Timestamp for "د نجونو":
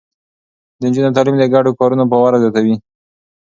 0.79-1.15